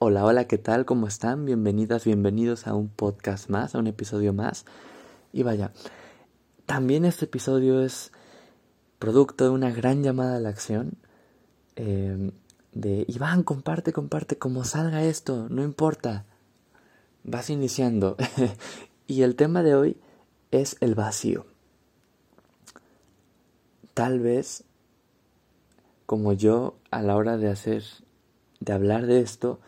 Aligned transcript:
Hola, 0.00 0.24
hola, 0.24 0.46
¿qué 0.46 0.58
tal? 0.58 0.84
¿Cómo 0.84 1.08
están? 1.08 1.44
Bienvenidas, 1.44 2.04
bienvenidos 2.04 2.68
a 2.68 2.74
un 2.74 2.88
podcast 2.88 3.48
más, 3.48 3.74
a 3.74 3.80
un 3.80 3.88
episodio 3.88 4.32
más. 4.32 4.64
Y 5.32 5.42
vaya, 5.42 5.72
también 6.66 7.04
este 7.04 7.24
episodio 7.24 7.82
es 7.82 8.12
producto 9.00 9.42
de 9.42 9.50
una 9.50 9.72
gran 9.72 10.04
llamada 10.04 10.36
a 10.36 10.40
la 10.40 10.50
acción. 10.50 10.92
Eh, 11.74 12.30
de 12.70 13.06
Iván, 13.08 13.42
comparte, 13.42 13.92
comparte, 13.92 14.38
como 14.38 14.62
salga 14.62 15.02
esto, 15.02 15.48
no 15.50 15.64
importa. 15.64 16.26
Vas 17.24 17.50
iniciando. 17.50 18.16
y 19.08 19.22
el 19.22 19.34
tema 19.34 19.64
de 19.64 19.74
hoy 19.74 19.96
es 20.52 20.76
el 20.78 20.94
vacío. 20.94 21.44
Tal 23.94 24.20
vez, 24.20 24.62
como 26.06 26.34
yo 26.34 26.76
a 26.92 27.02
la 27.02 27.16
hora 27.16 27.36
de 27.36 27.48
hacer, 27.50 27.82
de 28.60 28.72
hablar 28.72 29.06
de 29.06 29.22
esto, 29.22 29.58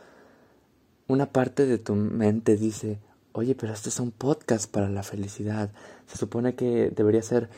una 1.11 1.27
parte 1.27 1.67
de 1.67 1.79
tu 1.79 1.95
mente 1.95 2.57
dice, 2.57 2.99
oye, 3.33 3.55
pero 3.55 3.73
este 3.73 3.89
es 3.89 3.99
un 3.99 4.13
podcast 4.13 4.71
para 4.71 4.89
la 4.89 5.03
felicidad. 5.03 5.71
Se 6.07 6.17
supone 6.17 6.55
que 6.55 6.91
debería 6.95 7.23
ser, 7.23 7.51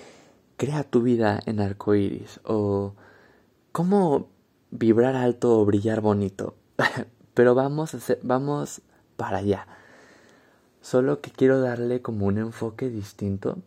crea 0.57 0.85
tu 0.85 1.03
vida 1.03 1.41
en 1.45 1.61
arcoíris 1.61 2.41
o 2.45 2.95
cómo 3.73 4.29
vibrar 4.71 5.17
alto 5.17 5.61
o 5.61 5.65
brillar 5.67 6.01
bonito. 6.01 6.55
pero 7.35 7.55
vamos, 7.55 7.95
a 7.95 7.99
vamos 8.23 8.81
para 9.17 9.39
allá. 9.39 9.67
Solo 10.81 11.21
que 11.21 11.31
quiero 11.31 11.61
darle 11.61 12.01
como 12.01 12.27
un 12.27 12.39
enfoque 12.39 12.89
distinto 12.89 13.59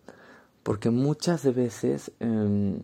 porque 0.63 0.89
muchas 0.89 1.53
veces 1.53 2.11
em, 2.19 2.79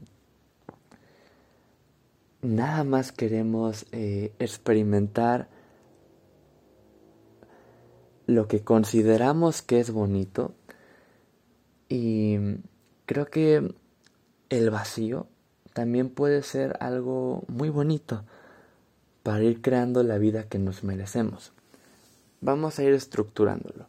nada 2.44 2.84
más 2.84 3.12
queremos 3.12 3.88
eh, 3.92 4.34
experimentar 4.38 5.50
lo 8.32 8.48
que 8.48 8.62
consideramos 8.62 9.62
que 9.62 9.80
es 9.80 9.92
bonito 9.92 10.54
y 11.90 12.38
creo 13.06 13.28
que 13.28 13.74
el 14.50 14.70
vacío 14.70 15.28
también 15.74 16.10
puede 16.10 16.42
ser 16.44 16.78
algo 16.80 17.44
muy 17.48 17.70
bonito 17.70 18.24
para 19.24 19.44
ir 19.44 19.62
creando 19.62 20.04
la 20.04 20.18
vida 20.18 20.48
que 20.48 20.60
nos 20.60 20.84
merecemos. 20.84 21.54
Vamos 22.42 22.80
a 22.80 22.84
ir 22.84 22.94
estructurándolo. 22.94 23.88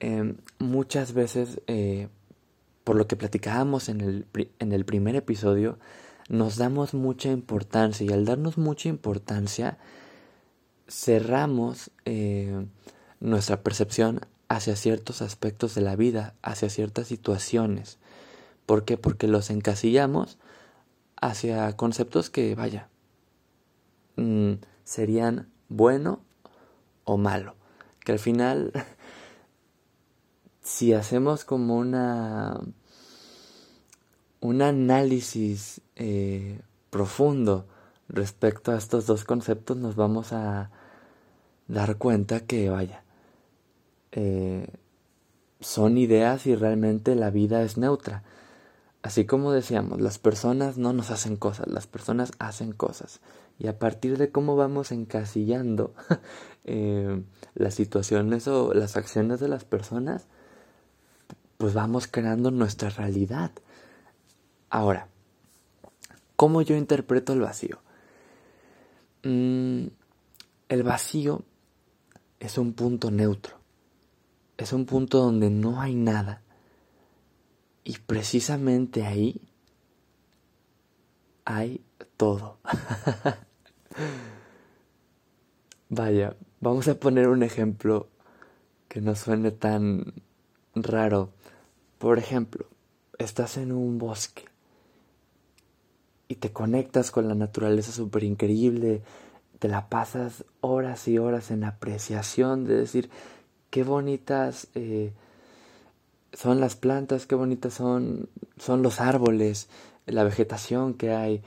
Em, 0.00 0.36
muchas 0.58 1.12
veces, 1.12 1.60
eh, 1.66 2.08
por 2.82 2.96
lo 2.96 3.06
que 3.06 3.16
platicábamos 3.16 3.88
en 3.88 4.00
el, 4.00 4.26
en 4.58 4.72
el 4.72 4.84
primer 4.84 5.14
episodio, 5.16 5.78
nos 6.28 6.56
damos 6.56 6.94
mucha 6.94 7.30
importancia 7.30 8.04
y 8.04 8.12
al 8.12 8.24
darnos 8.24 8.58
mucha 8.58 8.88
importancia 8.88 9.78
cerramos 10.88 11.90
eh, 12.04 12.66
nuestra 13.24 13.62
percepción 13.62 14.20
hacia 14.48 14.76
ciertos 14.76 15.22
aspectos 15.22 15.74
de 15.74 15.80
la 15.80 15.96
vida, 15.96 16.34
hacia 16.42 16.68
ciertas 16.68 17.08
situaciones. 17.08 17.98
¿Por 18.66 18.84
qué? 18.84 18.98
Porque 18.98 19.26
los 19.26 19.50
encasillamos 19.50 20.38
hacia 21.16 21.74
conceptos 21.76 22.28
que, 22.28 22.54
vaya, 22.54 22.88
mm, 24.16 24.54
serían 24.84 25.48
bueno 25.68 26.20
o 27.04 27.16
malo. 27.16 27.56
Que 28.04 28.12
al 28.12 28.18
final, 28.18 28.72
si 30.62 30.92
hacemos 30.92 31.44
como 31.44 31.76
una 31.76 32.60
un 34.40 34.60
análisis 34.60 35.80
eh, 35.96 36.60
profundo 36.90 37.66
respecto 38.10 38.72
a 38.72 38.76
estos 38.76 39.06
dos 39.06 39.24
conceptos, 39.24 39.78
nos 39.78 39.96
vamos 39.96 40.34
a 40.34 40.70
dar 41.66 41.96
cuenta 41.96 42.40
que, 42.40 42.68
vaya, 42.68 43.03
eh, 44.16 44.68
son 45.58 45.98
ideas 45.98 46.46
y 46.46 46.54
realmente 46.54 47.16
la 47.16 47.30
vida 47.30 47.62
es 47.62 47.76
neutra. 47.76 48.22
Así 49.02 49.26
como 49.26 49.52
decíamos, 49.52 50.00
las 50.00 50.18
personas 50.18 50.78
no 50.78 50.92
nos 50.92 51.10
hacen 51.10 51.36
cosas, 51.36 51.66
las 51.66 51.86
personas 51.86 52.30
hacen 52.38 52.72
cosas. 52.72 53.20
Y 53.58 53.66
a 53.66 53.78
partir 53.78 54.16
de 54.16 54.30
cómo 54.30 54.56
vamos 54.56 54.92
encasillando 54.92 55.94
eh, 56.64 57.22
las 57.54 57.74
situaciones 57.74 58.46
o 58.48 58.72
las 58.72 58.96
acciones 58.96 59.40
de 59.40 59.48
las 59.48 59.64
personas, 59.64 60.26
pues 61.58 61.74
vamos 61.74 62.06
creando 62.06 62.50
nuestra 62.50 62.90
realidad. 62.90 63.50
Ahora, 64.70 65.08
¿cómo 66.36 66.62
yo 66.62 66.76
interpreto 66.76 67.32
el 67.32 67.40
vacío? 67.40 67.80
Mm, 69.24 69.86
el 70.68 70.82
vacío 70.82 71.42
es 72.38 72.58
un 72.58 72.74
punto 72.74 73.10
neutro 73.10 73.63
es 74.56 74.72
un 74.72 74.86
punto 74.86 75.18
donde 75.18 75.50
no 75.50 75.80
hay 75.80 75.94
nada. 75.94 76.42
Y 77.84 77.98
precisamente 77.98 79.04
ahí 79.04 79.48
hay 81.44 81.84
todo. 82.16 82.58
Vaya, 85.88 86.36
vamos 86.60 86.88
a 86.88 86.98
poner 86.98 87.28
un 87.28 87.42
ejemplo 87.42 88.08
que 88.88 89.00
no 89.00 89.14
suene 89.14 89.50
tan 89.50 90.14
raro. 90.74 91.30
Por 91.98 92.18
ejemplo, 92.18 92.66
estás 93.18 93.56
en 93.56 93.72
un 93.72 93.98
bosque 93.98 94.44
y 96.28 96.36
te 96.36 96.52
conectas 96.52 97.10
con 97.10 97.28
la 97.28 97.34
naturaleza 97.34 97.92
súper 97.92 98.24
increíble, 98.24 99.02
te 99.58 99.68
la 99.68 99.88
pasas 99.88 100.44
horas 100.60 101.06
y 101.06 101.18
horas 101.18 101.50
en 101.50 101.64
apreciación 101.64 102.64
de 102.64 102.76
decir, 102.76 103.10
qué 103.74 103.82
bonitas 103.82 104.68
eh, 104.76 105.12
son 106.32 106.60
las 106.60 106.76
plantas, 106.76 107.26
qué 107.26 107.34
bonitas 107.34 107.74
son, 107.74 108.28
son 108.56 108.84
los 108.84 109.00
árboles, 109.00 109.68
la 110.06 110.22
vegetación 110.22 110.94
que 110.94 111.10
hay. 111.10 111.42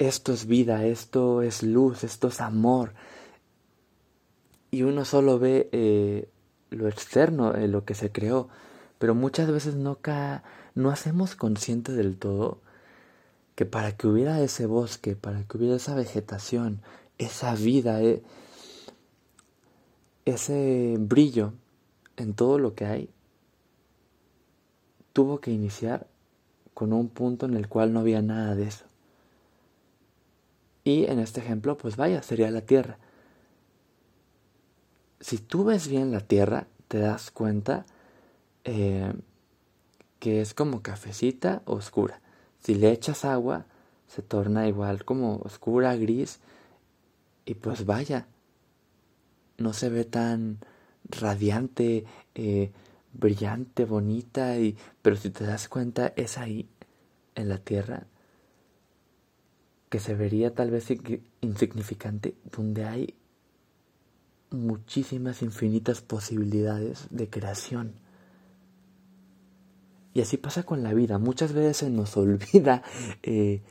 Esto 0.00 0.32
es 0.32 0.46
vida, 0.46 0.84
esto 0.84 1.42
es 1.42 1.62
luz, 1.62 2.02
esto 2.02 2.26
es 2.26 2.40
amor. 2.40 2.92
Y 4.72 4.82
uno 4.82 5.04
solo 5.04 5.38
ve 5.38 5.68
eh, 5.70 6.28
lo 6.70 6.88
externo, 6.88 7.54
eh, 7.54 7.68
lo 7.68 7.84
que 7.84 7.94
se 7.94 8.10
creó, 8.10 8.48
pero 8.98 9.14
muchas 9.14 9.48
veces 9.48 9.76
no, 9.76 10.00
no 10.74 10.90
hacemos 10.90 11.36
consciente 11.36 11.92
del 11.92 12.18
todo 12.18 12.58
que 13.54 13.64
para 13.64 13.96
que 13.96 14.08
hubiera 14.08 14.40
ese 14.40 14.66
bosque, 14.66 15.14
para 15.14 15.44
que 15.44 15.56
hubiera 15.56 15.76
esa 15.76 15.94
vegetación, 15.94 16.80
esa 17.18 17.54
vida, 17.54 18.00
ese 20.24 20.96
brillo 20.98 21.52
en 22.16 22.34
todo 22.34 22.58
lo 22.58 22.74
que 22.74 22.86
hay 22.86 23.10
tuvo 25.12 25.40
que 25.40 25.50
iniciar 25.50 26.06
con 26.74 26.92
un 26.92 27.08
punto 27.08 27.46
en 27.46 27.54
el 27.54 27.68
cual 27.68 27.92
no 27.92 28.00
había 28.00 28.22
nada 28.22 28.54
de 28.54 28.64
eso. 28.64 28.84
Y 30.84 31.04
en 31.06 31.18
este 31.18 31.40
ejemplo, 31.40 31.76
pues 31.76 31.96
vaya, 31.96 32.22
sería 32.22 32.50
la 32.50 32.62
Tierra. 32.62 32.98
Si 35.20 35.38
tú 35.38 35.64
ves 35.64 35.88
bien 35.88 36.10
la 36.10 36.20
Tierra, 36.20 36.66
te 36.88 36.98
das 36.98 37.30
cuenta 37.30 37.84
eh, 38.64 39.12
que 40.18 40.40
es 40.40 40.54
como 40.54 40.82
cafecita 40.82 41.62
oscura. 41.66 42.20
Si 42.60 42.74
le 42.74 42.90
echas 42.90 43.24
agua, 43.24 43.66
se 44.06 44.22
torna 44.22 44.66
igual 44.66 45.04
como 45.04 45.36
oscura, 45.36 45.96
gris. 45.96 46.40
Y 47.44 47.54
pues 47.54 47.84
vaya, 47.84 48.26
no 49.60 49.72
se 49.72 49.88
ve 49.88 50.04
tan 50.04 50.58
radiante, 51.04 52.04
eh, 52.34 52.72
brillante, 53.12 53.84
bonita, 53.84 54.58
y, 54.58 54.76
pero 55.02 55.16
si 55.16 55.30
te 55.30 55.44
das 55.44 55.68
cuenta 55.68 56.12
es 56.16 56.38
ahí, 56.38 56.68
en 57.34 57.48
la 57.48 57.58
tierra, 57.58 58.06
que 59.88 60.00
se 60.00 60.14
vería 60.14 60.54
tal 60.54 60.70
vez 60.70 60.86
insignificante, 61.40 62.36
donde 62.44 62.84
hay 62.84 63.14
muchísimas, 64.50 65.42
infinitas 65.42 66.00
posibilidades 66.00 67.06
de 67.10 67.28
creación. 67.28 67.94
Y 70.12 70.20
así 70.20 70.36
pasa 70.36 70.64
con 70.64 70.82
la 70.82 70.92
vida. 70.92 71.18
Muchas 71.18 71.52
veces 71.52 71.78
se 71.78 71.90
nos 71.90 72.16
olvida 72.16 72.82
eh, 73.22 73.62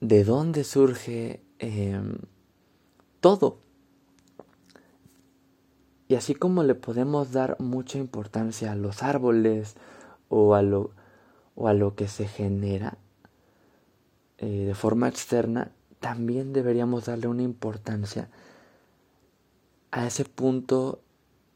de 0.00 0.24
dónde 0.24 0.64
surge 0.64 1.42
em, 1.58 2.18
todo. 3.20 3.63
Y 6.08 6.16
así 6.16 6.34
como 6.34 6.62
le 6.62 6.74
podemos 6.74 7.32
dar 7.32 7.56
mucha 7.58 7.98
importancia 7.98 8.72
a 8.72 8.76
los 8.76 9.02
árboles 9.02 9.76
o 10.28 10.54
a 10.54 10.62
lo, 10.62 10.90
o 11.54 11.68
a 11.68 11.74
lo 11.74 11.94
que 11.94 12.08
se 12.08 12.26
genera 12.26 12.98
eh, 14.38 14.64
de 14.66 14.74
forma 14.74 15.08
externa, 15.08 15.72
también 16.00 16.52
deberíamos 16.52 17.06
darle 17.06 17.28
una 17.28 17.42
importancia 17.42 18.28
a 19.90 20.06
ese 20.06 20.24
punto 20.24 21.00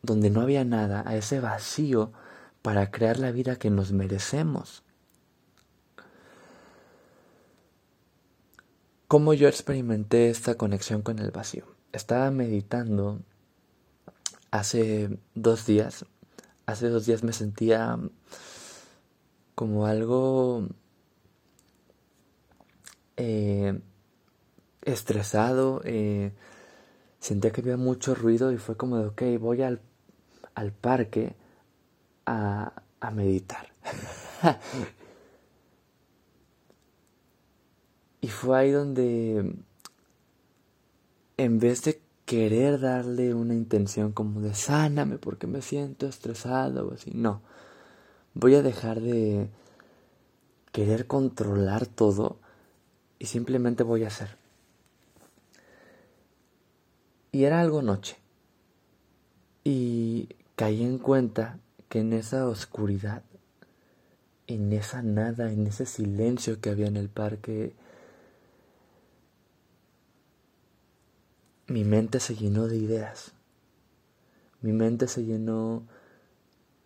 donde 0.02 0.30
no 0.30 0.40
había 0.40 0.64
nada, 0.64 1.02
a 1.06 1.16
ese 1.16 1.40
vacío 1.40 2.12
para 2.62 2.90
crear 2.90 3.18
la 3.18 3.32
vida 3.32 3.56
que 3.56 3.70
nos 3.70 3.92
merecemos. 3.92 4.84
cómo 9.08 9.32
yo 9.32 9.48
experimenté 9.48 10.28
esta 10.28 10.56
conexión 10.56 11.00
con 11.00 11.18
el 11.18 11.30
vacío. 11.30 11.64
Estaba 11.92 12.30
meditando 12.30 13.22
hace 14.50 15.18
dos 15.34 15.66
días. 15.66 16.04
Hace 16.66 16.88
dos 16.88 17.06
días 17.06 17.22
me 17.22 17.32
sentía 17.32 17.98
como 19.54 19.86
algo 19.86 20.66
eh, 23.16 23.80
estresado. 24.82 25.80
Eh, 25.84 26.32
sentía 27.20 27.50
que 27.50 27.60
había 27.60 27.76
mucho 27.76 28.14
ruido 28.14 28.52
y 28.52 28.58
fue 28.58 28.76
como 28.76 28.98
de, 28.98 29.06
ok, 29.06 29.22
voy 29.40 29.62
al, 29.62 29.80
al 30.54 30.72
parque 30.72 31.34
a, 32.26 32.82
a 33.00 33.10
meditar. 33.10 33.72
Y 38.20 38.28
fue 38.28 38.58
ahí 38.58 38.70
donde, 38.72 39.54
en 41.36 41.58
vez 41.58 41.82
de 41.82 42.00
querer 42.28 42.78
darle 42.78 43.32
una 43.32 43.54
intención 43.54 44.12
como 44.12 44.42
de 44.42 44.52
sáname 44.52 45.16
porque 45.16 45.46
me 45.46 45.62
siento 45.62 46.06
estresado 46.06 46.86
o 46.86 46.92
así, 46.92 47.10
no. 47.14 47.40
Voy 48.34 48.54
a 48.54 48.60
dejar 48.60 49.00
de 49.00 49.48
querer 50.70 51.06
controlar 51.06 51.86
todo 51.86 52.36
y 53.18 53.24
simplemente 53.24 53.82
voy 53.82 54.04
a 54.04 54.08
hacer. 54.08 54.36
Y 57.32 57.44
era 57.44 57.62
algo 57.62 57.80
noche. 57.80 58.18
Y 59.64 60.28
caí 60.54 60.82
en 60.82 60.98
cuenta 60.98 61.58
que 61.88 62.00
en 62.00 62.12
esa 62.12 62.46
oscuridad, 62.46 63.22
en 64.46 64.70
esa 64.74 65.00
nada, 65.00 65.50
en 65.50 65.66
ese 65.66 65.86
silencio 65.86 66.60
que 66.60 66.68
había 66.68 66.88
en 66.88 66.98
el 66.98 67.08
parque, 67.08 67.72
mi 71.68 71.84
mente 71.84 72.18
se 72.18 72.34
llenó 72.34 72.66
de 72.66 72.76
ideas. 72.76 73.32
Mi 74.62 74.72
mente 74.72 75.06
se 75.06 75.24
llenó 75.24 75.86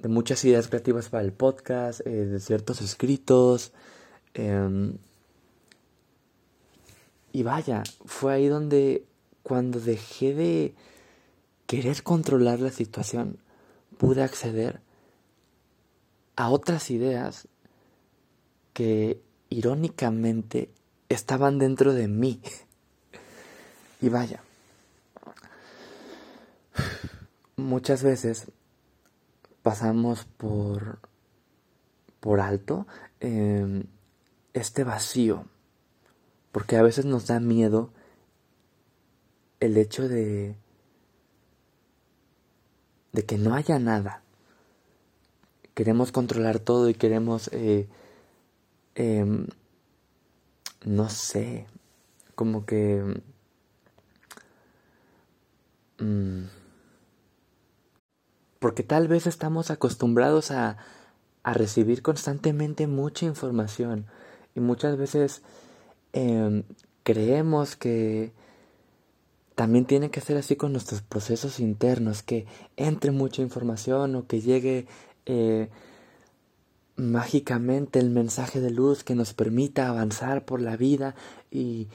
de 0.00 0.08
muchas 0.08 0.44
ideas 0.44 0.66
creativas 0.66 1.08
para 1.08 1.22
el 1.22 1.32
podcast, 1.32 2.00
eh, 2.04 2.10
de 2.10 2.40
ciertos 2.40 2.82
escritos. 2.82 3.72
Em, 4.34 4.98
y 7.32 7.44
vaya, 7.44 7.84
fue 8.04 8.34
ahí 8.34 8.48
donde 8.48 9.06
cuando 9.44 9.78
dejé 9.78 10.34
de 10.34 10.74
querer 11.66 12.02
controlar 12.02 12.58
la 12.58 12.70
situación, 12.70 13.38
pude 13.98 14.22
acceder 14.22 14.80
a 16.34 16.50
otras 16.50 16.90
ideas 16.90 17.46
que 18.72 19.22
irónicamente 19.48 20.70
estaban 21.08 21.58
dentro 21.58 21.94
de 21.94 22.08
mí. 22.08 22.40
y 24.00 24.08
vaya, 24.08 24.42
muchas 27.62 28.02
veces 28.02 28.52
pasamos 29.62 30.24
por, 30.24 30.98
por 32.20 32.40
alto 32.40 32.86
em, 33.20 33.84
este 34.52 34.84
vacío, 34.84 35.46
porque 36.50 36.76
a 36.76 36.82
veces 36.82 37.04
nos 37.04 37.26
da 37.26 37.40
miedo 37.40 37.90
el 39.60 39.76
hecho 39.76 40.08
de, 40.08 40.56
de 43.12 43.24
que 43.24 43.38
no 43.38 43.54
haya 43.54 43.78
nada. 43.78 44.22
Queremos 45.74 46.12
controlar 46.12 46.58
todo 46.58 46.90
y 46.90 46.94
queremos, 46.94 47.48
eh, 47.52 47.88
em, 48.94 49.46
no 50.84 51.08
sé, 51.08 51.66
como 52.34 52.66
que... 52.66 53.22
Mm, 55.98 56.61
porque 58.62 58.84
tal 58.84 59.08
vez 59.08 59.26
estamos 59.26 59.72
acostumbrados 59.72 60.52
a, 60.52 60.78
a 61.42 61.52
recibir 61.52 62.00
constantemente 62.00 62.86
mucha 62.86 63.26
información 63.26 64.06
y 64.54 64.60
muchas 64.60 64.96
veces 64.96 65.42
em, 66.12 66.62
creemos 67.02 67.74
que 67.74 68.32
también 69.56 69.84
tiene 69.84 70.12
que 70.12 70.20
ser 70.20 70.36
así 70.36 70.54
con 70.54 70.70
nuestros 70.70 71.02
procesos 71.02 71.58
internos, 71.58 72.22
que 72.22 72.46
entre 72.76 73.10
mucha 73.10 73.42
información 73.42 74.14
o 74.14 74.28
que 74.28 74.40
llegue 74.40 74.86
eh, 75.26 75.68
mágicamente 76.94 77.98
el 77.98 78.10
mensaje 78.10 78.60
de 78.60 78.70
luz 78.70 79.02
que 79.02 79.16
nos 79.16 79.34
permita 79.34 79.88
avanzar 79.88 80.44
por 80.44 80.60
la 80.60 80.76
vida 80.76 81.16
y 81.50 81.88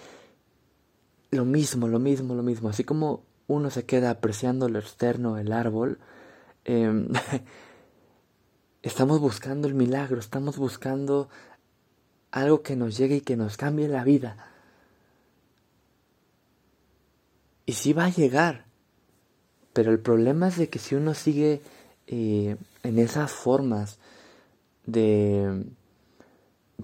lo 1.31 1.46
mismo, 1.46 1.88
lo 1.88 2.00
mismo, 2.00 2.36
lo 2.36 2.44
mismo, 2.44 2.68
así 2.68 2.84
como 2.84 3.24
uno 3.48 3.69
se 3.69 3.86
queda 3.86 4.10
apreciando 4.10 4.68
lo 4.68 4.80
externo, 4.80 5.38
el 5.38 5.54
árbol, 5.54 6.00
Em, 6.68 7.08
estamos 8.84 9.22
buscando 9.22 9.69
el 9.69 9.74
milagro, 9.74 10.19
estamos 10.19 10.58
buscando 10.58 11.30
algo 12.30 12.62
que 12.62 12.75
nos 12.75 12.98
llegue 12.98 13.16
y 13.16 13.22
que 13.22 13.38
nos 13.38 13.56
cambie 13.56 13.88
la 13.88 14.04
vida. 14.04 14.36
Y 17.66 17.74
sí 17.74 17.94
va 17.94 18.06
a 18.06 18.10
llegar, 18.10 18.66
pero 19.72 19.92
el 19.92 20.00
problema 20.00 20.50
es 20.50 20.58
de 20.58 20.68
que 20.68 20.80
si 20.80 20.96
uno 20.96 21.14
sigue 21.14 21.62
eh, 22.06 22.58
en 22.84 23.00
esas 23.00 23.31
formas 23.31 23.98
de, 24.86 25.66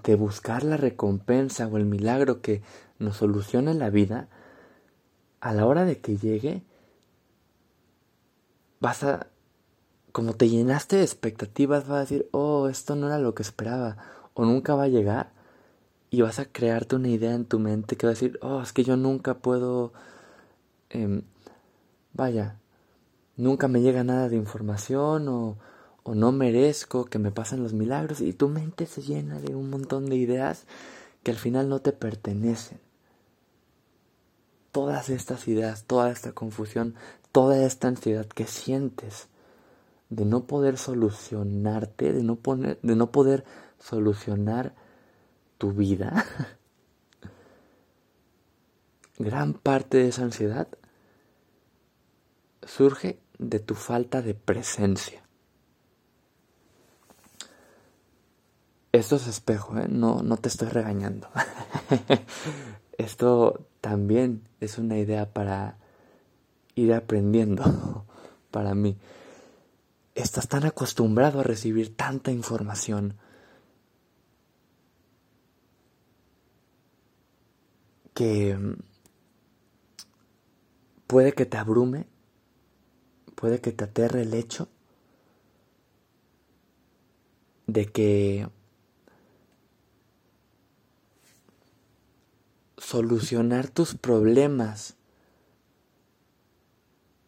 de 0.02 0.14
buscar 0.14 0.64
la 0.64 0.78
recompensa 0.78 1.66
o 1.66 1.76
el 1.76 1.84
milagro 1.84 2.40
que 2.40 2.62
nos 2.98 3.18
solucione 3.18 3.74
la 3.74 3.90
vida, 3.90 4.28
a 5.40 5.52
la 5.52 5.66
hora 5.66 5.84
de 5.84 5.98
que 5.98 6.16
llegue, 6.16 6.62
vas 8.80 9.04
a 9.04 9.26
como 10.14 10.34
te 10.34 10.48
llenaste 10.48 10.94
de 10.94 11.02
expectativas, 11.02 11.88
vas 11.88 11.96
a 11.96 12.00
decir, 12.02 12.28
oh, 12.30 12.68
esto 12.68 12.94
no 12.94 13.08
era 13.08 13.18
lo 13.18 13.34
que 13.34 13.42
esperaba, 13.42 13.96
o 14.34 14.44
nunca 14.44 14.76
va 14.76 14.84
a 14.84 14.88
llegar, 14.88 15.32
y 16.08 16.22
vas 16.22 16.38
a 16.38 16.44
crearte 16.44 16.94
una 16.94 17.08
idea 17.08 17.34
en 17.34 17.46
tu 17.46 17.58
mente 17.58 17.96
que 17.96 18.06
va 18.06 18.12
a 18.12 18.14
decir, 18.14 18.38
oh, 18.40 18.62
es 18.62 18.72
que 18.72 18.84
yo 18.84 18.96
nunca 18.96 19.38
puedo, 19.38 19.92
em, 20.90 21.22
vaya, 22.12 22.60
nunca 23.36 23.66
me 23.66 23.80
llega 23.80 24.04
nada 24.04 24.28
de 24.28 24.36
información, 24.36 25.26
o, 25.26 25.58
o 26.04 26.14
no 26.14 26.30
merezco 26.30 27.06
que 27.06 27.18
me 27.18 27.32
pasen 27.32 27.64
los 27.64 27.72
milagros, 27.72 28.20
y 28.20 28.32
tu 28.34 28.48
mente 28.48 28.86
se 28.86 29.02
llena 29.02 29.40
de 29.40 29.56
un 29.56 29.68
montón 29.68 30.06
de 30.06 30.14
ideas 30.14 30.64
que 31.24 31.32
al 31.32 31.38
final 31.38 31.68
no 31.68 31.80
te 31.80 31.90
pertenecen. 31.90 32.78
Todas 34.70 35.08
estas 35.08 35.48
ideas, 35.48 35.82
toda 35.88 36.12
esta 36.12 36.30
confusión, 36.30 36.94
toda 37.32 37.64
esta 37.66 37.88
ansiedad 37.88 38.26
que 38.26 38.46
sientes, 38.46 39.26
de 40.14 40.24
no 40.24 40.46
poder 40.46 40.78
solucionarte, 40.78 42.12
de 42.12 42.22
no, 42.22 42.36
poner, 42.36 42.78
de 42.82 42.94
no 42.94 43.10
poder 43.10 43.44
solucionar 43.80 44.74
tu 45.58 45.72
vida, 45.72 46.24
gran 49.18 49.54
parte 49.54 49.98
de 49.98 50.08
esa 50.08 50.22
ansiedad 50.22 50.68
surge 52.62 53.18
de 53.38 53.58
tu 53.58 53.74
falta 53.74 54.22
de 54.22 54.34
presencia. 54.34 55.22
Esto 58.92 59.16
es 59.16 59.26
espejo, 59.26 59.76
¿eh? 59.76 59.88
no, 59.88 60.22
no 60.22 60.36
te 60.36 60.48
estoy 60.48 60.68
regañando. 60.68 61.28
Esto 62.98 63.66
también 63.80 64.46
es 64.60 64.78
una 64.78 64.96
idea 64.96 65.32
para 65.32 65.76
ir 66.76 66.94
aprendiendo 66.94 68.04
para 68.52 68.76
mí 68.76 68.96
estás 70.14 70.48
tan 70.48 70.64
acostumbrado 70.64 71.40
a 71.40 71.42
recibir 71.42 71.96
tanta 71.96 72.30
información 72.30 73.16
que 78.14 78.56
mm, 78.56 78.76
puede 81.06 81.32
que 81.32 81.46
te 81.46 81.56
abrume, 81.56 82.06
puede 83.34 83.60
que 83.60 83.72
te 83.72 83.84
aterre 83.84 84.22
el 84.22 84.34
hecho 84.34 84.68
de 87.66 87.86
que 87.86 88.48
solucionar 92.78 93.68
tus 93.68 93.94
problemas 93.94 94.96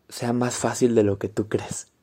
sea 0.09 0.33
más 0.33 0.55
fácil 0.55 0.95
de 0.95 1.02
lo 1.02 1.19
que 1.19 1.28
tú 1.28 1.49
crees. 1.49 1.96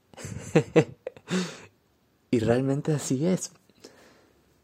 y 2.32 2.40
realmente 2.40 2.94
así 2.94 3.26
es. 3.26 3.52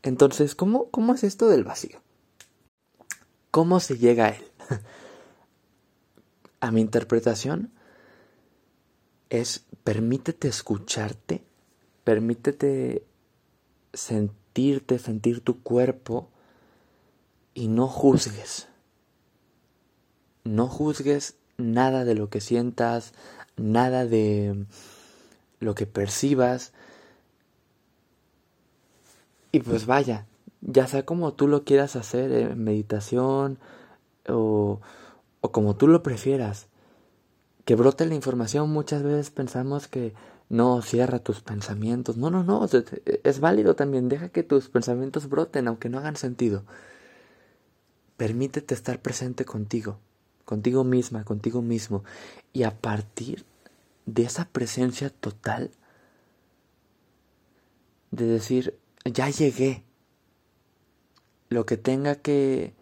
Entonces, 0.01 0.55
¿cómo, 0.55 0.89
¿cómo 0.89 1.13
es 1.13 1.23
esto 1.23 1.49
del 1.49 1.63
vacío? 1.63 2.01
¿Cómo 3.51 3.79
se 3.79 3.97
llega 3.97 4.27
a 4.27 4.29
él? 4.29 4.43
a 6.59 6.71
mi 6.71 6.81
interpretación 6.81 7.71
es 9.29 9.65
permítete 9.83 10.47
escucharte, 10.47 11.43
permítete 12.03 13.05
sentirte, 13.93 14.99
sentir 14.99 15.41
tu 15.41 15.61
cuerpo 15.61 16.29
y 17.53 17.67
no 17.67 17.87
juzgues. 17.87 18.67
no 20.43 20.67
juzgues 20.67 21.35
nada 21.57 22.05
de 22.05 22.15
lo 22.15 22.29
que 22.29 22.41
sientas, 22.41 23.13
nada 23.57 24.05
de 24.05 24.65
lo 25.59 25.75
que 25.75 25.85
percibas. 25.85 26.73
Y 29.51 29.59
pues 29.61 29.85
vaya, 29.85 30.27
ya 30.61 30.87
sea 30.87 31.05
como 31.05 31.33
tú 31.33 31.47
lo 31.47 31.63
quieras 31.63 31.95
hacer, 31.95 32.31
en 32.31 32.51
eh, 32.51 32.55
meditación 32.55 33.57
o, 34.27 34.79
o 35.41 35.51
como 35.51 35.75
tú 35.75 35.87
lo 35.87 36.03
prefieras, 36.03 36.67
que 37.65 37.75
brote 37.75 38.05
la 38.05 38.15
información, 38.15 38.69
muchas 38.69 39.03
veces 39.03 39.31
pensamos 39.31 39.87
que 39.87 40.13
no 40.49 40.81
cierra 40.81 41.19
tus 41.19 41.41
pensamientos. 41.41 42.17
No, 42.17 42.29
no, 42.29 42.43
no, 42.43 42.67
es 43.23 43.39
válido 43.39 43.75
también, 43.75 44.09
deja 44.09 44.29
que 44.29 44.43
tus 44.43 44.69
pensamientos 44.69 45.29
broten, 45.29 45.67
aunque 45.67 45.89
no 45.89 45.99
hagan 45.99 46.15
sentido. 46.15 46.63
Permítete 48.17 48.73
estar 48.73 49.01
presente 49.01 49.45
contigo, 49.45 49.99
contigo 50.43 50.83
misma, 50.83 51.23
contigo 51.23 51.61
mismo, 51.61 52.03
y 52.51 52.63
a 52.63 52.71
partir 52.71 53.45
de 54.05 54.23
esa 54.23 54.45
presencia 54.45 55.09
total, 55.09 55.71
de 58.11 58.25
decir, 58.25 58.79
ya 59.05 59.29
llegué, 59.29 59.83
lo 61.49 61.65
que 61.65 61.77
tenga 61.77 62.15
que, 62.15 62.73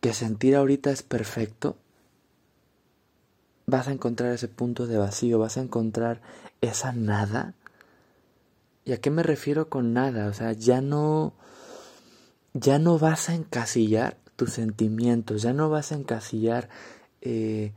que 0.00 0.12
sentir 0.12 0.56
ahorita 0.56 0.90
es 0.90 1.02
perfecto, 1.02 1.76
vas 3.66 3.88
a 3.88 3.92
encontrar 3.92 4.32
ese 4.32 4.48
punto 4.48 4.86
de 4.86 4.98
vacío, 4.98 5.38
vas 5.38 5.56
a 5.56 5.62
encontrar 5.62 6.20
esa 6.60 6.92
nada. 6.92 7.54
¿Y 8.84 8.92
a 8.92 9.00
qué 9.00 9.10
me 9.10 9.22
refiero 9.22 9.68
con 9.68 9.94
nada? 9.94 10.28
O 10.28 10.34
sea, 10.34 10.52
ya 10.52 10.80
no, 10.80 11.34
ya 12.52 12.78
no 12.78 12.98
vas 12.98 13.30
a 13.30 13.34
encasillar 13.34 14.18
tus 14.36 14.52
sentimientos, 14.52 15.42
ya 15.42 15.52
no 15.52 15.70
vas 15.70 15.92
a 15.92 15.94
encasillar 15.94 16.68
eh, 17.20 17.72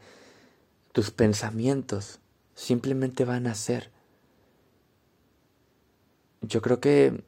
tus 0.97 1.11
pensamientos, 1.11 2.21
simplemente 2.55 3.23
van 3.23 3.45
a 3.45 3.53
ser. 3.53 3.91
Yo 6.41 6.59
creo 6.63 6.79
que 6.79 7.23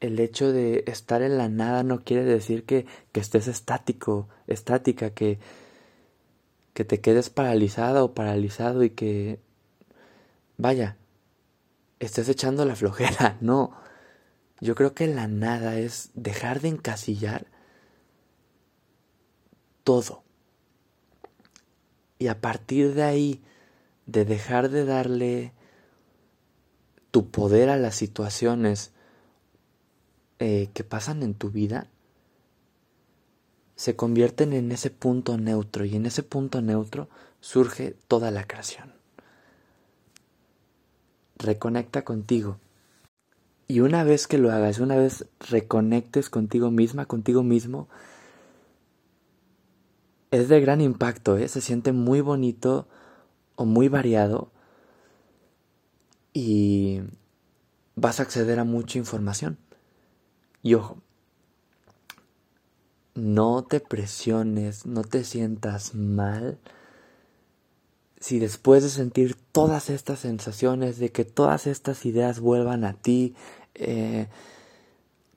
el 0.00 0.18
hecho 0.18 0.50
de 0.50 0.82
estar 0.86 1.20
en 1.20 1.36
la 1.36 1.50
nada 1.50 1.82
no 1.82 2.04
quiere 2.04 2.24
decir 2.24 2.64
que, 2.64 2.86
que 3.12 3.20
estés 3.20 3.48
estático, 3.48 4.30
estática, 4.46 5.10
que, 5.10 5.38
que 6.72 6.86
te 6.86 7.02
quedes 7.02 7.28
paralizada 7.28 8.02
o 8.02 8.14
paralizado 8.14 8.82
y 8.82 8.88
que, 8.88 9.40
vaya, 10.56 10.96
estés 11.98 12.30
echando 12.30 12.64
la 12.64 12.76
flojera. 12.76 13.36
No, 13.42 13.76
yo 14.62 14.74
creo 14.74 14.94
que 14.94 15.06
la 15.06 15.28
nada 15.28 15.78
es 15.78 16.12
dejar 16.14 16.62
de 16.62 16.68
encasillar 16.68 17.46
todo. 19.84 20.24
Y 22.18 22.28
a 22.28 22.40
partir 22.40 22.94
de 22.94 23.02
ahí, 23.02 23.42
de 24.06 24.24
dejar 24.24 24.70
de 24.70 24.84
darle 24.84 25.52
tu 27.10 27.30
poder 27.30 27.70
a 27.70 27.76
las 27.76 27.94
situaciones 27.94 28.92
eh, 30.38 30.68
que 30.74 30.84
pasan 30.84 31.22
en 31.22 31.34
tu 31.34 31.50
vida, 31.50 31.88
se 33.76 33.94
convierten 33.94 34.52
en 34.52 34.72
ese 34.72 34.90
punto 34.90 35.38
neutro 35.38 35.84
y 35.84 35.94
en 35.94 36.06
ese 36.06 36.22
punto 36.24 36.60
neutro 36.60 37.08
surge 37.40 37.96
toda 38.08 38.30
la 38.30 38.44
creación. 38.44 38.92
Reconecta 41.36 42.04
contigo. 42.04 42.58
Y 43.68 43.80
una 43.80 44.02
vez 44.02 44.26
que 44.26 44.38
lo 44.38 44.50
hagas, 44.50 44.80
una 44.80 44.96
vez 44.96 45.26
reconectes 45.38 46.30
contigo 46.30 46.70
misma, 46.70 47.06
contigo 47.06 47.42
mismo, 47.42 47.88
es 50.30 50.48
de 50.48 50.60
gran 50.60 50.80
impacto, 50.80 51.36
¿eh? 51.36 51.48
se 51.48 51.60
siente 51.60 51.92
muy 51.92 52.20
bonito 52.20 52.88
o 53.56 53.64
muy 53.64 53.88
variado 53.88 54.50
y 56.32 57.00
vas 57.96 58.20
a 58.20 58.24
acceder 58.24 58.58
a 58.58 58.64
mucha 58.64 58.98
información. 58.98 59.58
Y 60.62 60.74
ojo, 60.74 60.98
no 63.14 63.64
te 63.64 63.80
presiones, 63.80 64.86
no 64.86 65.02
te 65.02 65.24
sientas 65.24 65.94
mal. 65.94 66.58
Si 68.20 68.38
después 68.38 68.82
de 68.82 68.90
sentir 68.90 69.36
todas 69.52 69.90
estas 69.90 70.20
sensaciones, 70.20 70.98
de 70.98 71.10
que 71.10 71.24
todas 71.24 71.66
estas 71.66 72.04
ideas 72.04 72.40
vuelvan 72.40 72.84
a 72.84 72.94
ti, 72.94 73.34
eh, 73.74 74.28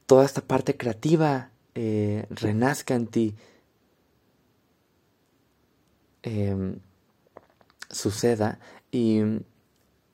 toda 0.06 0.26
esta 0.26 0.42
parte 0.42 0.78
creativa 0.78 1.52
eh, 1.76 2.26
renazca 2.30 2.96
en 2.96 3.08
ti, 3.08 3.36
em, 6.24 6.80
suceda 7.90 8.60
y 8.92 9.22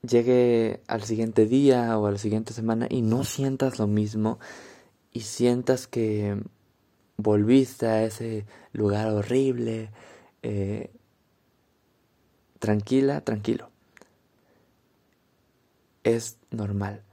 llegue 0.02 0.82
al 0.88 1.04
siguiente 1.04 1.46
día 1.46 1.98
o 1.98 2.08
a 2.08 2.12
la 2.12 2.18
siguiente 2.18 2.54
semana 2.54 2.88
y 2.90 3.02
no 3.02 3.24
sientas 3.24 3.80
lo 3.80 3.88
mismo 3.88 4.40
y 5.12 5.22
sientas 5.22 5.88
que 5.88 6.38
volviste 7.18 7.88
a 7.88 8.04
ese 8.04 8.46
lugar 8.74 9.10
horrible, 9.10 9.90
eh, 10.44 10.92
tranquila, 12.60 13.22
tranquilo. 13.22 13.70
Es 16.04 16.38
normal. 16.52 17.04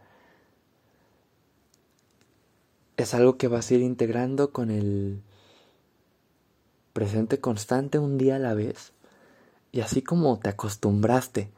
Es 2.96 3.14
algo 3.14 3.38
que 3.38 3.48
vas 3.48 3.70
a 3.70 3.74
ir 3.74 3.80
integrando 3.80 4.52
con 4.52 4.70
el 4.70 5.22
presente 6.94 7.40
constante 7.40 7.98
un 7.98 8.16
día 8.16 8.36
a 8.36 8.38
la 8.38 8.54
vez. 8.54 8.92
Y 9.72 9.82
así 9.82 10.00
como 10.00 10.38
te 10.38 10.48
acostumbraste 10.48 11.50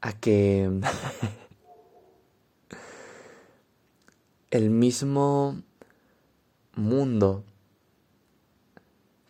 a 0.00 0.12
que 0.12 0.70
el 4.50 4.70
mismo 4.70 5.60
mundo 6.76 7.42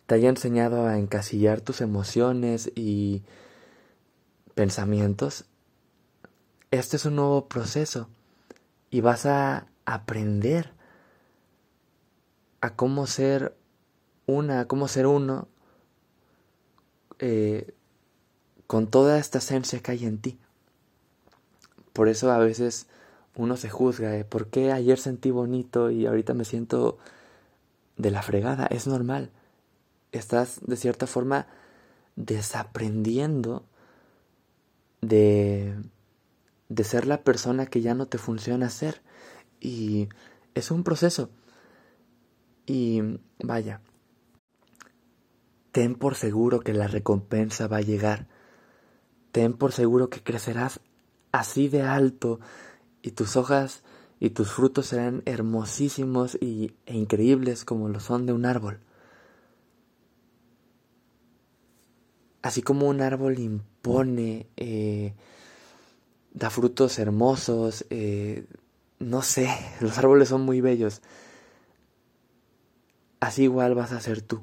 te 0.05 0.15
haya 0.15 0.29
enseñado 0.29 0.85
a 0.85 0.99
encasillar 0.99 1.61
tus 1.61 1.81
emociones 1.81 2.71
y 2.75 3.23
pensamientos, 4.53 5.45
este 6.71 6.97
es 6.97 7.05
un 7.05 7.15
nuevo 7.15 7.47
proceso 7.47 8.09
y 8.91 9.01
vas 9.01 9.25
a 9.25 9.67
aprender 9.85 10.73
a 12.61 12.75
cómo 12.75 13.07
ser 13.07 13.55
una, 14.25 14.67
cómo 14.67 14.87
ser 14.87 15.07
uno 15.07 15.47
eh, 17.19 17.73
con 18.67 18.87
toda 18.87 19.17
esta 19.19 19.37
esencia 19.37 19.79
que 19.79 19.91
hay 19.91 20.05
en 20.05 20.19
ti. 20.19 20.39
Por 21.93 22.09
eso 22.09 22.31
a 22.31 22.39
veces 22.39 22.87
uno 23.35 23.57
se 23.57 23.69
juzga, 23.69 24.17
¿eh? 24.17 24.25
¿por 24.25 24.47
qué 24.47 24.71
ayer 24.71 24.97
sentí 24.99 25.31
bonito 25.31 25.91
y 25.91 26.05
ahorita 26.05 26.33
me 26.33 26.45
siento 26.45 26.97
de 27.97 28.11
la 28.11 28.21
fregada, 28.21 28.65
es 28.67 28.87
normal. 28.87 29.31
Estás 30.11 30.59
de 30.65 30.75
cierta 30.75 31.07
forma 31.07 31.47
desaprendiendo 32.15 33.65
de, 35.01 35.75
de 36.69 36.83
ser 36.83 37.05
la 37.05 37.23
persona 37.23 37.65
que 37.65 37.81
ya 37.81 37.93
no 37.93 38.07
te 38.07 38.17
funciona 38.17 38.69
ser. 38.69 39.01
Y 39.59 40.09
es 40.53 40.71
un 40.71 40.83
proceso. 40.83 41.29
Y 42.65 43.01
vaya, 43.43 43.81
ten 45.75 45.95
por 45.95 46.15
seguro 46.15 46.61
que 46.61 46.71
la 46.71 46.87
recompensa 46.87 47.67
va 47.67 47.77
a 47.77 47.81
llegar. 47.81 48.29
Ten 49.33 49.51
por 49.51 49.73
seguro 49.73 50.09
que 50.09 50.23
crecerás 50.23 50.79
así 51.33 51.67
de 51.67 51.81
alto 51.81 52.39
y 53.01 53.11
tus 53.11 53.35
hojas 53.35 53.83
y 54.17 54.29
tus 54.29 54.53
frutos 54.53 54.85
serán 54.85 55.21
hermosísimos 55.25 56.37
y, 56.39 56.77
e 56.85 56.95
increíbles 56.95 57.65
como 57.65 57.89
lo 57.89 57.99
son 57.99 58.25
de 58.25 58.31
un 58.31 58.45
árbol. 58.45 58.79
Así 62.41 62.61
como 62.61 62.87
un 62.87 63.01
árbol 63.01 63.37
impone, 63.37 64.47
eh, 64.55 65.13
da 66.31 66.49
frutos 66.51 66.99
hermosos, 66.99 67.85
eh, 67.89 68.45
no 68.99 69.21
sé, 69.21 69.49
los 69.81 69.97
árboles 69.97 70.29
son 70.29 70.43
muy 70.43 70.61
bellos. 70.61 71.01
Así 73.19 73.43
igual 73.43 73.75
vas 73.75 73.91
a 73.91 73.99
ser 73.99 74.21
tú. 74.21 74.41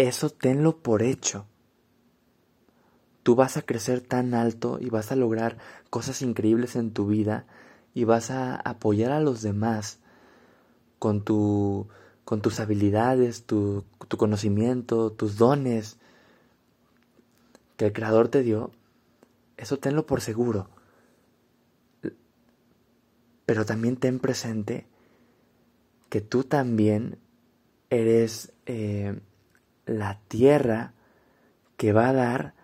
Eso 0.00 0.30
tenlo 0.30 0.78
por 0.78 1.02
hecho. 1.02 1.44
Tú 3.22 3.34
vas 3.34 3.58
a 3.58 3.62
crecer 3.62 4.00
tan 4.00 4.32
alto 4.32 4.78
y 4.80 4.88
vas 4.88 5.12
a 5.12 5.14
lograr 5.14 5.58
cosas 5.90 6.22
increíbles 6.22 6.74
en 6.74 6.92
tu 6.92 7.06
vida 7.06 7.44
y 7.92 8.04
vas 8.04 8.30
a 8.30 8.56
apoyar 8.56 9.12
a 9.12 9.20
los 9.20 9.42
demás 9.42 9.98
con, 10.98 11.22
tu, 11.22 11.88
con 12.24 12.40
tus 12.40 12.60
habilidades, 12.60 13.44
tu, 13.44 13.84
tu 14.08 14.16
conocimiento, 14.16 15.12
tus 15.12 15.36
dones 15.36 15.98
que 17.76 17.84
el 17.84 17.92
Creador 17.92 18.28
te 18.28 18.42
dio, 18.42 18.70
eso 19.58 19.78
tenlo 19.78 20.06
por 20.06 20.22
seguro. 20.22 20.70
Pero 23.44 23.66
también 23.66 23.98
ten 23.98 24.18
presente 24.18 24.86
que 26.08 26.22
tú 26.22 26.44
también 26.44 27.18
eres 27.90 28.54
eh, 28.64 29.20
la 29.90 30.20
tierra 30.28 30.94
que 31.76 31.92
va 31.92 32.08
a 32.08 32.12
dar 32.12 32.54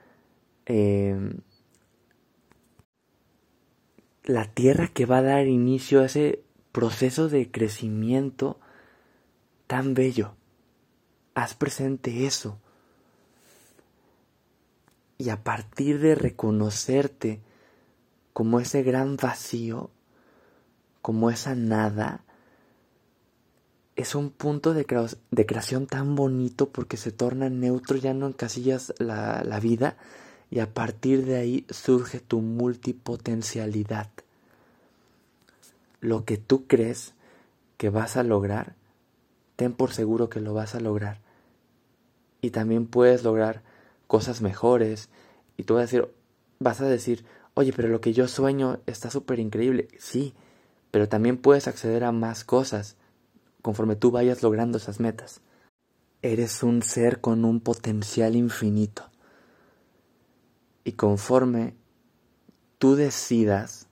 eh, 0.66 1.34
la 4.24 4.44
tierra 4.44 4.88
que 4.88 5.06
va 5.06 5.18
a 5.18 5.22
dar 5.22 5.46
inicio 5.46 6.02
a 6.02 6.06
ese 6.06 6.42
proceso 6.72 7.28
de 7.28 7.50
crecimiento 7.50 8.58
tan 9.66 9.94
bello. 9.94 10.34
Haz 11.34 11.54
presente 11.54 12.26
eso. 12.26 12.58
Y 15.18 15.30
a 15.30 15.42
partir 15.42 16.00
de 16.00 16.14
reconocerte 16.14 17.40
como 18.32 18.60
ese 18.60 18.82
gran 18.82 19.16
vacío, 19.16 19.90
como 21.00 21.30
esa 21.30 21.54
nada, 21.54 22.25
es 23.96 24.14
un 24.14 24.30
punto 24.30 24.74
de, 24.74 24.84
creación 24.84 25.86
tan 25.86 26.14
bonito 26.16 26.68
porque 26.68 26.98
se 26.98 27.12
torna 27.12 27.48
neutro, 27.48 27.96
ya 27.96 28.12
no 28.12 28.26
encasillas 28.28 28.92
la, 28.98 29.42
la 29.42 29.58
vida 29.58 29.96
y 30.50 30.60
a 30.60 30.72
partir 30.72 31.24
de 31.24 31.36
ahí 31.36 31.66
surge 31.70 32.20
tu 32.20 32.40
multipotencialidad. 32.40 34.10
Lo 36.00 36.26
que 36.26 36.36
tú 36.36 36.66
crees 36.66 37.14
que 37.78 37.88
vas 37.88 38.18
a 38.18 38.22
lograr, 38.22 38.74
ten 39.56 39.72
por 39.72 39.92
seguro 39.92 40.28
que 40.28 40.40
lo 40.40 40.52
vas 40.52 40.74
a 40.74 40.80
lograr. 40.80 41.20
Y 42.42 42.50
también 42.50 42.86
puedes 42.86 43.24
lograr 43.24 43.62
cosas 44.06 44.42
mejores. 44.42 45.08
Y 45.56 45.64
tú 45.64 45.74
vas 45.74 45.80
a 45.80 45.86
decir, 45.86 46.08
vas 46.60 46.80
a 46.82 46.86
decir, 46.86 47.24
oye, 47.54 47.72
pero 47.72 47.88
lo 47.88 48.02
que 48.02 48.12
yo 48.12 48.28
sueño 48.28 48.78
está 48.86 49.10
súper 49.10 49.40
increíble. 49.40 49.88
Sí, 49.98 50.34
pero 50.90 51.08
también 51.08 51.38
puedes 51.38 51.66
acceder 51.66 52.04
a 52.04 52.12
más 52.12 52.44
cosas 52.44 52.96
conforme 53.66 53.96
tú 53.96 54.12
vayas 54.12 54.44
logrando 54.44 54.78
esas 54.78 55.00
metas. 55.00 55.40
Eres 56.22 56.62
un 56.62 56.82
ser 56.82 57.20
con 57.20 57.44
un 57.44 57.58
potencial 57.58 58.36
infinito. 58.36 59.10
Y 60.84 60.92
conforme 60.92 61.74
tú 62.78 62.94
decidas 62.94 63.88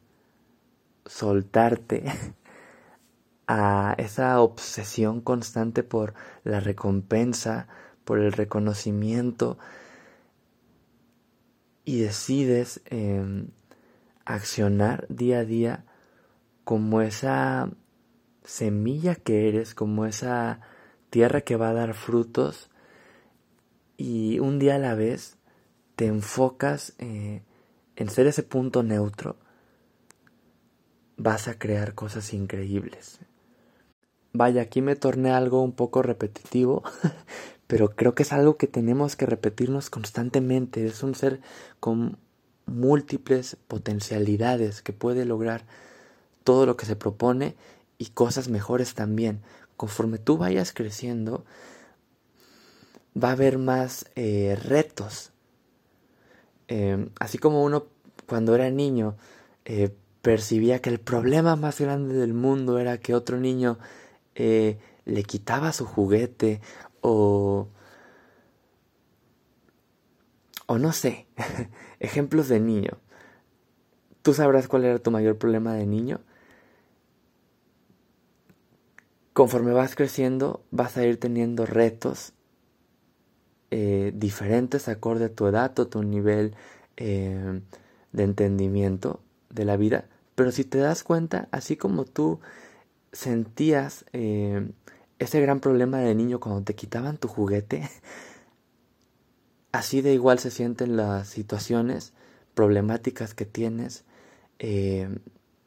soltarte 1.07 2.05
a 3.49 3.97
esa 3.99 4.41
obsesión 4.41 5.21
constante 5.21 5.83
por 5.83 6.15
la 6.45 6.61
recompensa, 6.61 7.67
por 8.05 8.21
el 8.21 8.31
reconocimiento, 8.31 9.59
y 11.85 11.99
decides 11.99 12.81
em, 12.85 13.49
accionar 14.25 15.05
día 15.09 15.41
a 15.41 15.45
día 15.45 15.85
como 16.63 17.01
esa 17.01 17.73
semilla 18.45 19.15
que 19.15 19.49
eres, 19.49 19.75
como 19.75 20.07
esa 20.07 20.61
tierra 21.11 21.41
que 21.41 21.57
va 21.57 21.71
a 21.71 21.75
dar 21.75 21.95
frutos, 21.95 22.71
y 23.97 24.39
un 24.39 24.59
día 24.59 24.77
a 24.77 24.79
la 24.79 24.95
vez 24.95 25.37
te 25.97 26.07
enfocas 26.07 26.95
eh, 26.99 27.43
en 27.97 28.11
ser 28.11 28.27
ese 28.27 28.43
punto 28.43 28.83
neutro, 28.83 29.37
vas 31.17 31.49
a 31.49 31.59
crear 31.59 31.95
cosas 31.95 32.33
increíbles. 32.35 33.21
Vaya, 34.33 34.63
aquí 34.63 34.83
me 34.83 34.97
torné 34.97 35.31
algo 35.31 35.63
un 35.63 35.73
poco 35.73 36.03
repetitivo, 36.03 36.83
pero 37.69 37.91
creo 37.91 38.15
que 38.15 38.25
es 38.25 38.33
algo 38.33 38.57
que 38.57 38.67
tenemos 38.67 39.15
que 39.15 39.27
repetirnos 39.27 39.91
constantemente. 39.91 40.85
Es 40.85 41.05
un 41.05 41.15
ser 41.15 41.41
con 41.79 42.19
múltiples 42.67 43.57
potencialidades 43.69 44.83
que 44.83 44.93
puede 44.93 45.25
lograr 45.25 45.65
todo 46.43 46.67
lo 46.67 46.77
que 46.77 46.87
se 46.87 46.97
propone 46.97 47.55
y 47.99 48.07
cosas 48.07 48.49
mejores 48.49 48.95
también. 48.95 49.43
Conforme 49.77 50.19
tú 50.19 50.39
vayas 50.39 50.73
creciendo, 50.73 51.45
va 53.21 53.31
a 53.31 53.33
haber 53.33 53.59
más 53.59 54.07
eh, 54.15 54.59
retos 54.63 55.33
Em, 56.69 57.11
así 57.21 57.39
como 57.39 57.63
uno 57.63 57.87
cuando 58.27 58.55
era 58.55 58.71
niño 58.71 59.17
eh, 59.65 59.95
percibía 60.23 60.81
que 60.81 60.91
el 60.91 60.99
problema 60.99 61.57
más 61.57 61.81
grande 61.81 62.15
del 62.15 62.33
mundo 62.33 62.79
era 62.79 62.99
que 62.99 63.15
otro 63.15 63.39
niño 63.39 63.79
eh, 64.35 64.79
le 65.05 65.23
quitaba 65.25 65.73
su 65.73 65.85
juguete 65.85 66.61
o 67.03 67.69
o 70.67 70.79
no 70.79 70.93
sé, 70.93 71.27
ejemplos 72.01 72.49
de 72.49 72.59
niño. 72.59 72.99
Tú 74.23 74.33
sabrás 74.33 74.67
cuál 74.67 74.85
era 74.85 74.99
tu 74.99 75.11
mayor 75.11 75.37
problema 75.37 75.75
de 75.75 75.85
niño. 75.87 76.21
Conforme 79.35 79.73
vas 79.73 79.97
creciendo, 79.97 80.65
vas 80.71 80.97
a 80.97 81.05
ir 81.05 81.19
teniendo 81.19 81.67
retos 81.67 82.35
eh, 83.73 84.13
diferentes 84.15 84.87
acorde 84.87 85.25
a 85.25 85.35
tu 85.35 85.49
edad 85.49 85.77
o 85.81 85.89
tu 85.89 86.05
nivel 86.05 86.55
eh, 86.97 87.61
de 88.13 88.23
entendimiento 88.23 89.21
de 89.51 89.65
la 89.65 89.77
vida. 89.77 90.05
Pero 90.37 90.53
si 90.53 90.63
te 90.63 90.79
das 90.79 91.03
cuenta, 91.03 91.49
así 91.51 91.77
como 91.77 92.05
tú 92.05 92.39
sentías 93.11 94.05
eh, 94.13 94.71
ese 95.19 95.41
gran 95.41 95.59
problema 95.59 95.99
de 95.99 96.15
niño 96.15 96.39
cuando 96.39 96.63
te 96.63 96.77
quitaban 96.77 97.17
tu 97.17 97.27
juguete, 97.27 97.91
así 99.73 100.01
de 100.01 100.15
igual 100.15 100.39
se 100.39 100.53
sienten 100.53 100.97
las 100.97 101.27
situaciones 101.27 102.13
problemáticas 102.55 103.35
que 103.35 103.47
tienes 103.47 104.05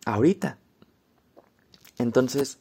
ahorita. 0.06 0.58
Entonces, 1.98 2.60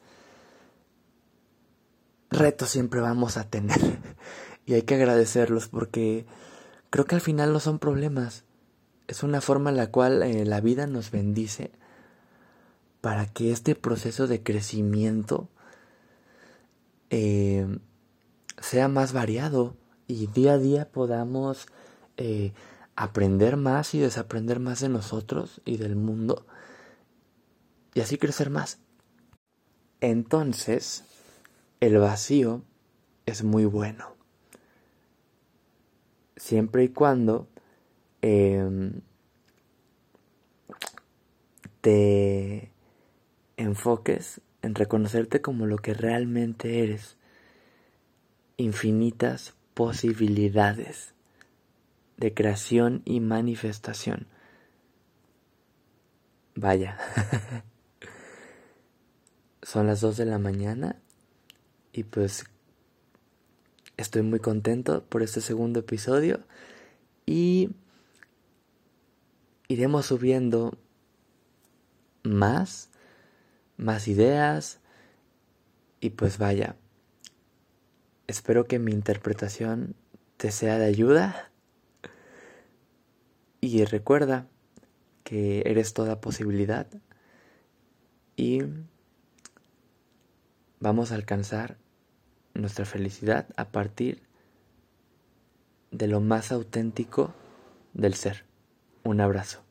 retos 2.36 2.70
siempre 2.70 3.00
vamos 3.00 3.36
a 3.36 3.48
tener 3.48 3.78
y 4.66 4.74
hay 4.74 4.82
que 4.82 4.94
agradecerlos 4.94 5.68
porque 5.68 6.26
creo 6.90 7.04
que 7.04 7.16
al 7.16 7.20
final 7.20 7.52
no 7.52 7.60
son 7.60 7.78
problemas. 7.78 8.44
Es 9.08 9.22
una 9.22 9.40
forma 9.40 9.70
en 9.70 9.76
la 9.76 9.90
cual 9.90 10.22
eh, 10.22 10.44
la 10.44 10.60
vida 10.60 10.86
nos 10.86 11.10
bendice 11.10 11.72
para 13.00 13.26
que 13.26 13.52
este 13.52 13.74
proceso 13.74 14.26
de 14.26 14.42
crecimiento 14.42 15.48
eh, 17.10 17.78
sea 18.60 18.88
más 18.88 19.12
variado 19.12 19.76
y 20.08 20.26
día 20.26 20.54
a 20.54 20.58
día 20.58 20.90
podamos 20.90 21.66
eh, 22.16 22.52
aprender 22.96 23.56
más 23.56 23.94
y 23.94 24.00
desaprender 24.00 24.58
más 24.58 24.80
de 24.80 24.88
nosotros 24.88 25.60
y 25.64 25.76
del 25.76 25.96
mundo 25.96 26.46
y 27.94 28.00
así 28.00 28.18
crecer 28.18 28.50
más. 28.50 28.78
Entonces, 30.00 31.04
el 31.80 31.98
vacío 31.98 32.62
es 33.26 33.42
muy 33.42 33.64
bueno. 33.64 34.14
Siempre 36.36 36.84
y 36.84 36.88
cuando 36.88 37.48
em, 38.22 39.00
te 41.80 42.70
enfoques 43.56 44.40
en 44.62 44.74
reconocerte 44.74 45.40
como 45.40 45.66
lo 45.66 45.76
que 45.78 45.94
realmente 45.94 46.82
eres, 46.82 47.16
infinitas 48.56 49.54
posibilidades 49.74 51.14
de 52.16 52.32
creación 52.32 53.02
y 53.04 53.20
manifestación. 53.20 54.26
Vaya, 56.54 56.98
son 59.62 59.86
las 59.86 60.00
2 60.00 60.16
de 60.16 60.24
la 60.24 60.38
mañana 60.38 60.96
y 61.96 62.04
pues 62.04 62.44
Estoy 63.96 64.20
muy 64.20 64.40
contento 64.40 65.04
por 65.04 65.22
este 65.22 65.40
segundo 65.40 65.80
episodio 65.80 66.40
y 67.24 67.70
iremos 69.68 70.04
subiendo 70.04 70.76
más, 72.22 72.90
más 73.78 74.06
ideas 74.06 74.80
y 76.00 76.10
pues 76.10 76.36
vaya, 76.36 76.76
espero 78.26 78.66
que 78.66 78.78
mi 78.78 78.92
interpretación 78.92 79.96
te 80.36 80.50
sea 80.50 80.78
de 80.78 80.84
ayuda. 80.84 81.50
Y 83.62 83.82
recuerda 83.86 84.46
que 85.24 85.62
eres 85.64 85.94
toda 85.94 86.20
posibilidad 86.20 86.86
y 88.36 88.60
vamos 90.80 91.12
a 91.12 91.14
alcanzar 91.14 91.78
nuestra 92.60 92.84
felicidad 92.84 93.46
a 93.56 93.66
partir 93.66 94.22
de 95.90 96.06
lo 96.08 96.20
más 96.20 96.52
auténtico 96.52 97.34
del 97.94 98.14
ser. 98.14 98.44
Un 99.04 99.20
abrazo. 99.20 99.65